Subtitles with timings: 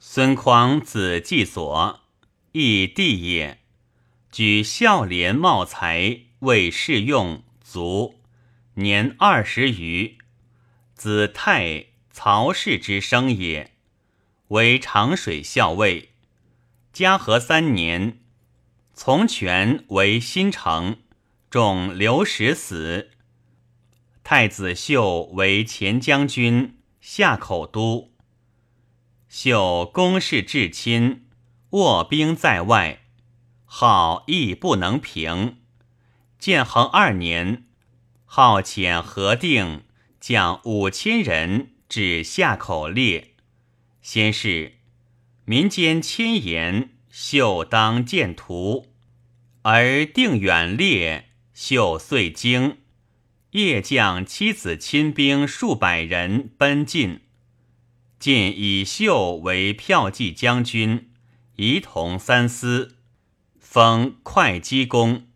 [0.00, 2.00] 孙匡子季所，
[2.52, 3.58] 义弟也。
[4.30, 8.20] 举孝廉茂才，为试用，卒，
[8.74, 10.16] 年二十余。
[10.94, 13.72] 子泰，曹氏之生也，
[14.48, 16.10] 为长水校尉。
[16.92, 18.20] 嘉禾三年，
[18.94, 20.98] 从权为新城，
[21.50, 23.10] 中刘石死。
[24.22, 28.12] 太子秀为前将军、夏口都。
[29.28, 31.26] 秀公事至亲，
[31.70, 33.00] 卧兵在外，
[33.66, 35.58] 号亦不能平。
[36.38, 37.66] 建恒二年，
[38.24, 39.84] 号遣何定
[40.18, 43.34] 将五千人至下口列。
[44.00, 44.78] 先是，
[45.44, 48.94] 民间千言，秀当见图，
[49.62, 52.78] 而定远列，秀遂惊。
[53.50, 57.27] 夜将妻子亲兵数百人奔进。
[58.18, 61.08] 见以秀为骠骑将军，
[61.54, 62.96] 仪同三司，
[63.60, 65.27] 封会稽公。